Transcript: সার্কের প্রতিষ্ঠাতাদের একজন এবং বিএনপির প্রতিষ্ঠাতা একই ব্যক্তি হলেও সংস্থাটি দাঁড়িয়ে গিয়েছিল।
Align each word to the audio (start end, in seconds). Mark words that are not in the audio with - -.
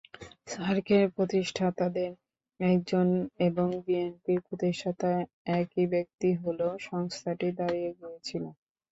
সার্কের 0.47 1.05
প্রতিষ্ঠাতাদের 1.15 2.11
একজন 2.59 3.07
এবং 3.47 3.67
বিএনপির 3.85 4.39
প্রতিষ্ঠাতা 4.47 5.11
একই 5.55 5.85
ব্যক্তি 5.93 6.29
হলেও 6.41 6.71
সংস্থাটি 6.87 7.47
দাঁড়িয়ে 7.59 7.89
গিয়েছিল। 7.99 8.43